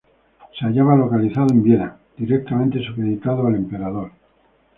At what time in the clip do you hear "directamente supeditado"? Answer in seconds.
2.17-3.45